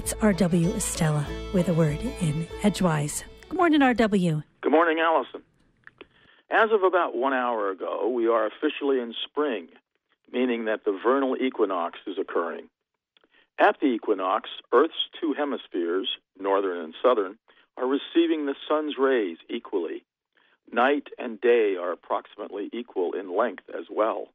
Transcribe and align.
It's 0.00 0.14
R.W. 0.22 0.72
Estela 0.72 1.26
with 1.52 1.68
a 1.68 1.74
word 1.74 2.00
in 2.22 2.46
Edgewise. 2.62 3.22
Good 3.50 3.58
morning, 3.58 3.82
R.W. 3.82 4.42
Good 4.62 4.72
morning, 4.72 4.98
Allison. 4.98 5.42
As 6.50 6.70
of 6.72 6.84
about 6.84 7.14
one 7.14 7.34
hour 7.34 7.68
ago, 7.68 8.08
we 8.08 8.26
are 8.26 8.46
officially 8.46 8.98
in 8.98 9.12
spring, 9.28 9.68
meaning 10.32 10.64
that 10.64 10.86
the 10.86 10.98
vernal 11.04 11.36
equinox 11.36 11.98
is 12.06 12.16
occurring. 12.18 12.70
At 13.58 13.76
the 13.82 13.88
equinox, 13.88 14.48
Earth's 14.72 14.94
two 15.20 15.34
hemispheres, 15.36 16.08
northern 16.40 16.82
and 16.82 16.94
southern, 17.02 17.36
are 17.76 17.86
receiving 17.86 18.46
the 18.46 18.54
sun's 18.66 18.94
rays 18.98 19.36
equally. 19.50 20.06
Night 20.72 21.08
and 21.18 21.38
day 21.42 21.76
are 21.78 21.92
approximately 21.92 22.70
equal 22.72 23.12
in 23.12 23.36
length 23.36 23.64
as 23.78 23.84
well. 23.90 24.28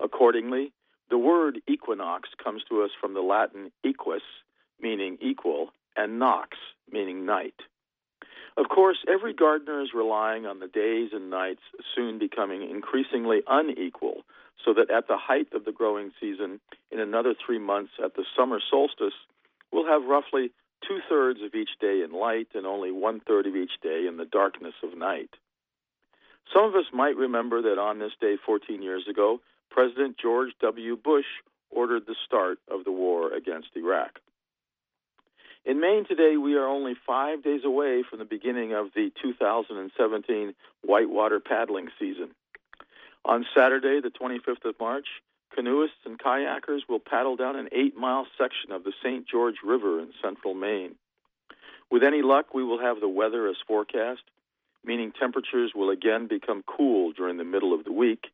Accordingly, 0.00 0.74
the 1.08 1.16
word 1.16 1.62
equinox 1.66 2.28
comes 2.44 2.62
to 2.68 2.82
us 2.82 2.90
from 3.00 3.14
the 3.14 3.22
Latin 3.22 3.72
equus, 3.82 4.20
meaning 4.80 5.18
equal, 5.20 5.70
and 5.96 6.18
nox, 6.18 6.56
meaning 6.90 7.26
night. 7.26 7.54
Of 8.56 8.68
course, 8.68 8.98
every 9.06 9.34
gardener 9.34 9.82
is 9.82 9.94
relying 9.94 10.44
on 10.44 10.58
the 10.58 10.66
days 10.66 11.10
and 11.12 11.30
nights 11.30 11.62
soon 11.94 12.18
becoming 12.18 12.68
increasingly 12.68 13.42
unequal, 13.46 14.24
so 14.64 14.74
that 14.74 14.90
at 14.90 15.06
the 15.06 15.16
height 15.16 15.48
of 15.52 15.64
the 15.64 15.72
growing 15.72 16.10
season, 16.20 16.60
in 16.90 16.98
another 16.98 17.34
three 17.34 17.58
months 17.58 17.92
at 18.02 18.14
the 18.14 18.24
summer 18.36 18.58
solstice, 18.68 19.14
we'll 19.72 19.86
have 19.86 20.04
roughly 20.04 20.50
two 20.86 20.98
thirds 21.08 21.40
of 21.42 21.54
each 21.54 21.70
day 21.80 22.02
in 22.02 22.12
light 22.12 22.48
and 22.54 22.66
only 22.66 22.90
one 22.90 23.20
third 23.20 23.46
of 23.46 23.54
each 23.54 23.80
day 23.82 24.06
in 24.08 24.16
the 24.16 24.24
darkness 24.24 24.74
of 24.82 24.98
night. 24.98 25.30
Some 26.52 26.64
of 26.64 26.74
us 26.74 26.86
might 26.92 27.16
remember 27.16 27.62
that 27.62 27.78
on 27.78 27.98
this 27.98 28.12
day 28.20 28.36
14 28.44 28.82
years 28.82 29.06
ago, 29.08 29.40
President 29.70 30.16
George 30.20 30.50
W. 30.60 30.96
Bush 30.96 31.26
ordered 31.70 32.06
the 32.06 32.16
start 32.26 32.58
of 32.68 32.84
the 32.84 32.92
war 32.92 33.32
against 33.32 33.68
Iraq. 33.76 34.18
In 35.64 35.80
Maine 35.80 36.06
today, 36.06 36.36
we 36.36 36.54
are 36.54 36.66
only 36.66 36.94
five 37.06 37.42
days 37.42 37.64
away 37.64 38.02
from 38.08 38.18
the 38.20 38.24
beginning 38.24 38.72
of 38.72 38.88
the 38.94 39.10
2017 39.22 40.54
whitewater 40.82 41.40
paddling 41.40 41.88
season. 41.98 42.30
On 43.24 43.44
Saturday, 43.54 44.00
the 44.00 44.10
25th 44.10 44.64
of 44.64 44.74
March, 44.80 45.06
canoeists 45.54 46.06
and 46.06 46.18
kayakers 46.18 46.80
will 46.88 47.00
paddle 47.00 47.36
down 47.36 47.56
an 47.56 47.68
eight 47.72 47.96
mile 47.96 48.26
section 48.38 48.72
of 48.72 48.84
the 48.84 48.92
St. 49.02 49.26
George 49.28 49.56
River 49.64 50.00
in 50.00 50.12
central 50.22 50.54
Maine. 50.54 50.94
With 51.90 52.02
any 52.02 52.22
luck, 52.22 52.54
we 52.54 52.64
will 52.64 52.80
have 52.80 53.00
the 53.00 53.08
weather 53.08 53.48
as 53.48 53.56
forecast, 53.66 54.22
meaning 54.84 55.12
temperatures 55.12 55.72
will 55.74 55.90
again 55.90 56.28
become 56.28 56.62
cool 56.66 57.12
during 57.12 57.36
the 57.36 57.44
middle 57.44 57.74
of 57.74 57.84
the 57.84 57.92
week, 57.92 58.28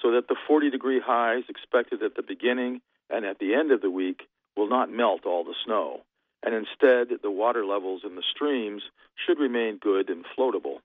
so 0.00 0.12
that 0.12 0.28
the 0.28 0.36
40 0.46 0.70
degree 0.70 1.00
highs 1.04 1.42
expected 1.48 2.02
at 2.02 2.14
the 2.14 2.22
beginning 2.22 2.80
and 3.10 3.24
at 3.24 3.38
the 3.38 3.54
end 3.54 3.72
of 3.72 3.80
the 3.80 3.90
week 3.90 4.28
will 4.56 4.68
not 4.68 4.90
melt 4.90 5.26
all 5.26 5.44
the 5.44 5.54
snow, 5.64 6.02
and 6.44 6.54
instead 6.54 7.08
the 7.22 7.30
water 7.30 7.64
levels 7.64 8.02
in 8.04 8.14
the 8.14 8.22
streams 8.34 8.82
should 9.14 9.38
remain 9.38 9.78
good 9.78 10.08
and 10.08 10.24
floatable. 10.36 10.78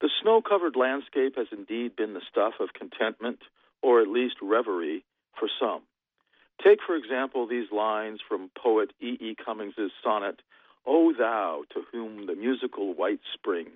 The 0.00 0.10
snow 0.22 0.42
covered 0.42 0.76
landscape 0.76 1.36
has 1.36 1.46
indeed 1.50 1.96
been 1.96 2.14
the 2.14 2.20
stuff 2.28 2.54
of 2.60 2.74
contentment, 2.74 3.40
or 3.82 4.00
at 4.00 4.08
least 4.08 4.36
reverie, 4.42 5.04
for 5.38 5.48
some. 5.58 5.82
Take, 6.62 6.80
for 6.86 6.94
example, 6.94 7.46
these 7.46 7.72
lines 7.72 8.20
from 8.26 8.50
poet 8.56 8.92
E. 9.00 9.16
E. 9.20 9.34
Cummings's 9.34 9.92
sonnet, 10.02 10.40
O 10.86 11.12
thou 11.12 11.64
to 11.72 11.82
whom 11.90 12.26
the 12.26 12.34
musical 12.34 12.94
white 12.94 13.20
spring. 13.32 13.68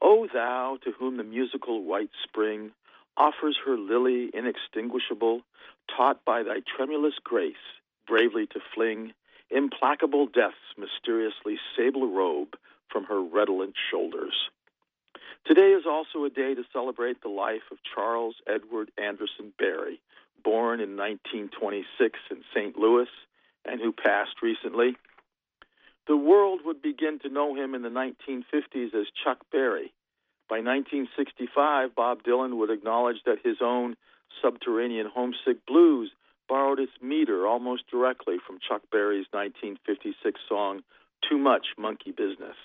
O 0.00 0.26
thou 0.32 0.78
to 0.84 0.92
whom 0.92 1.16
the 1.16 1.24
musical 1.24 1.82
white 1.82 2.10
spring 2.22 2.70
offers 3.16 3.58
her 3.64 3.76
lily 3.76 4.30
inextinguishable, 4.32 5.42
taught 5.94 6.24
by 6.24 6.42
thy 6.42 6.60
tremulous 6.76 7.14
grace 7.22 7.54
bravely 8.06 8.46
to 8.46 8.60
fling 8.74 9.12
implacable 9.50 10.26
death's 10.26 10.56
mysteriously 10.78 11.58
sable 11.76 12.10
robe 12.10 12.56
from 12.90 13.04
her 13.04 13.20
redolent 13.20 13.74
shoulders. 13.90 14.34
Today 15.46 15.72
is 15.72 15.84
also 15.86 16.24
a 16.24 16.30
day 16.30 16.54
to 16.54 16.64
celebrate 16.72 17.22
the 17.22 17.28
life 17.28 17.62
of 17.70 17.78
Charles 17.94 18.36
Edward 18.46 18.90
Anderson 18.98 19.52
Berry, 19.58 20.00
born 20.44 20.80
in 20.80 20.96
1926 20.96 22.18
in 22.30 22.42
St. 22.54 22.76
Louis 22.76 23.08
and 23.64 23.80
who 23.80 23.92
passed 23.92 24.42
recently. 24.42 24.96
The 26.06 26.16
world 26.16 26.60
would 26.64 26.82
begin 26.82 27.18
to 27.20 27.28
know 27.28 27.54
him 27.54 27.74
in 27.74 27.82
the 27.82 27.88
1950s 27.88 28.94
as 28.94 29.06
Chuck 29.24 29.38
Berry. 29.52 29.92
By 30.48 30.56
1965, 30.56 31.94
Bob 31.94 32.22
Dylan 32.22 32.56
would 32.58 32.70
acknowledge 32.70 33.22
that 33.26 33.38
his 33.44 33.58
own 33.60 33.96
subterranean 34.42 35.06
homesick 35.06 35.64
blues 35.66 36.10
borrowed 36.50 36.80
its 36.80 36.92
meter 37.00 37.46
almost 37.46 37.88
directly 37.88 38.36
from 38.44 38.58
Chuck 38.58 38.82
Berry's 38.90 39.26
1956 39.30 40.40
song, 40.48 40.82
Too 41.26 41.38
Much 41.38 41.68
Monkey 41.78 42.10
Business. 42.10 42.56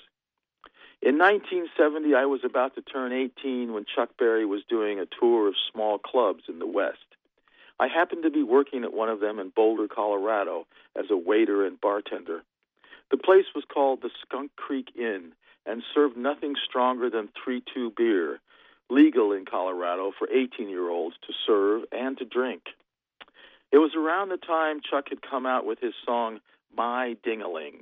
In 1.03 1.19
1970, 1.19 2.16
I 2.16 2.25
was 2.25 2.41
about 2.44 2.73
to 2.75 2.81
turn 2.81 3.13
18 3.13 3.73
when 3.73 3.85
Chuck 3.85 4.09
Berry 4.18 4.44
was 4.44 4.63
doing 4.68 5.00
a 5.00 5.06
tour 5.06 5.47
of 5.47 5.53
small 5.72 6.00
clubs 6.00 6.46
in 6.50 6.57
the 6.57 6.66
West. 6.66 7.06
I 7.79 7.88
happened 7.88 8.23
to 8.23 8.31
be 8.31 8.41
working 8.41 8.84
at 8.84 8.94
one 8.94 9.09
of 9.09 9.19
them 9.19 9.38
in 9.38 9.50
Boulder, 9.50 9.88
Colorado, 9.88 10.66
as 10.96 11.06
a 11.12 11.17
waiter 11.17 11.63
and 11.63 11.79
bartender. 11.79 12.41
The 13.12 13.17
place 13.17 13.46
was 13.53 13.66
called 13.72 14.02
the 14.02 14.09
Skunk 14.23 14.56
Creek 14.56 14.88
Inn 14.96 15.34
and 15.67 15.84
served 15.94 16.17
nothing 16.17 16.56
stronger 16.67 17.12
than 17.12 17.29
3 17.44 17.62
2 17.72 17.94
beer, 17.96 18.40
legal 18.90 19.31
in 19.31 19.46
Colorado 19.46 20.12
for 20.17 20.28
18 20.28 20.69
year 20.69 20.90
olds 20.90 21.17
to 21.28 21.34
serve 21.46 21.84
and 21.91 22.17
to 22.17 22.25
drink. 22.25 22.63
It 23.75 23.79
was 23.79 23.93
around 23.93 24.29
the 24.29 24.37
time 24.37 24.79
Chuck 24.79 25.09
had 25.09 25.21
come 25.21 25.45
out 25.45 25.65
with 25.65 25.81
his 25.81 25.93
song, 26.05 26.39
My 26.77 27.17
Dingaling. 27.25 27.81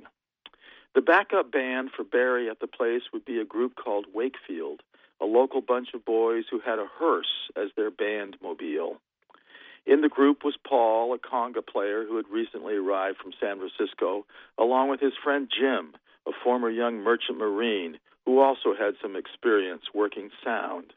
The 0.92 1.00
backup 1.00 1.52
band 1.52 1.92
for 1.96 2.02
Berry 2.02 2.50
at 2.50 2.58
the 2.58 2.66
place 2.66 3.02
would 3.12 3.24
be 3.24 3.38
a 3.38 3.44
group 3.44 3.76
called 3.76 4.06
Wakefield, 4.12 4.82
a 5.20 5.24
local 5.24 5.60
bunch 5.60 5.94
of 5.94 6.04
boys 6.04 6.46
who 6.50 6.58
had 6.58 6.80
a 6.80 6.88
hearse 6.98 7.48
as 7.54 7.68
their 7.76 7.92
band 7.92 8.38
mobile. 8.42 8.96
In 9.86 10.00
the 10.00 10.08
group 10.08 10.42
was 10.42 10.56
Paul, 10.66 11.14
a 11.14 11.18
conga 11.18 11.64
player 11.64 12.04
who 12.04 12.16
had 12.16 12.26
recently 12.28 12.74
arrived 12.74 13.18
from 13.18 13.32
San 13.40 13.58
Francisco, 13.60 14.26
along 14.58 14.88
with 14.88 14.98
his 14.98 15.14
friend 15.22 15.48
Jim, 15.48 15.94
a 16.26 16.32
former 16.42 16.70
young 16.70 17.04
merchant 17.04 17.38
marine 17.38 17.98
who 18.26 18.40
also 18.40 18.74
had 18.76 18.94
some 19.00 19.14
experience 19.14 19.84
working 19.94 20.30
sound. 20.42 20.92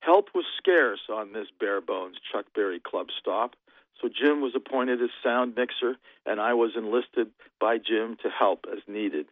Help 0.00 0.28
was 0.34 0.44
scarce 0.58 1.08
on 1.08 1.32
this 1.32 1.48
bare 1.58 1.80
bones 1.80 2.16
Chuck 2.30 2.44
Berry 2.54 2.80
club 2.80 3.06
stop, 3.18 3.56
so 4.00 4.08
Jim 4.08 4.40
was 4.40 4.52
appointed 4.54 5.02
as 5.02 5.10
sound 5.22 5.54
mixer, 5.56 5.96
and 6.24 6.40
I 6.40 6.54
was 6.54 6.72
enlisted 6.76 7.28
by 7.60 7.78
Jim 7.78 8.16
to 8.22 8.30
help 8.30 8.66
as 8.70 8.80
needed. 8.86 9.26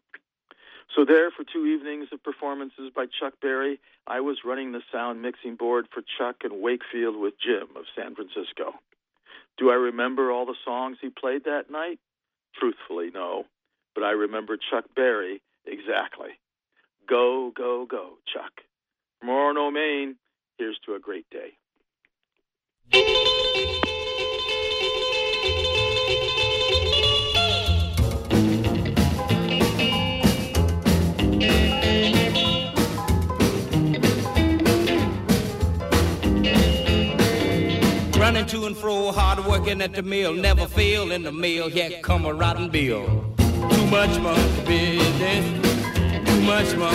So 0.95 1.05
there, 1.05 1.31
for 1.31 1.45
two 1.45 1.67
evenings 1.67 2.09
of 2.13 2.23
performances 2.23 2.91
by 2.95 3.07
Chuck 3.07 3.35
Berry, 3.41 3.79
I 4.07 4.21
was 4.21 4.39
running 4.45 4.73
the 4.73 4.83
sound 4.91 5.21
mixing 5.23 5.57
board 5.57 5.87
for 5.93 6.03
Chuck 6.19 6.37
and 6.45 6.63
Wakefield 6.63 7.17
with 7.17 7.35
Jim 7.39 7.69
of 7.77 7.85
San 7.95 8.15
Francisco. 8.15 8.75
Do 9.59 9.71
I 9.71 9.75
remember 9.75 10.31
all 10.31 10.47
the 10.47 10.55
songs 10.65 10.99
he 11.01 11.11
played 11.11 11.45
that 11.45 11.71
night? 11.71 11.99
Truthfully, 12.55 13.11
no. 13.13 13.45
But 13.95 14.05
I 14.05 14.13
remember 14.13 14.57
Chuck 14.57 14.85
Berry 14.95 15.43
exactly. 15.67 16.39
Go, 17.09 17.53
go, 17.55 17.87
go, 17.87 18.19
Chuck. 18.33 18.53
From 19.21 19.31
Orono, 19.31 19.73
Maine, 19.73 20.17
here's 20.59 20.79
to 20.87 20.95
a 20.95 21.01
great 21.01 21.27
day. 21.31 21.53
Fro, 38.81 39.11
hard 39.13 39.45
working 39.45 39.81
at 39.83 39.93
the 39.93 40.03
mill, 40.03 40.33
never 40.33 40.67
fail 40.67 41.11
in 41.11 41.23
the 41.23 41.33
mill, 41.33 41.69
yet 41.69 42.03
come 42.03 42.25
a 42.27 42.33
rotten 42.33 42.69
bill. 42.69 43.07
Too 43.71 43.87
much 43.87 44.19
monkey 44.21 44.65
business, 44.67 45.45
too 46.29 46.41
much 46.43 46.67
monkey 46.77 46.79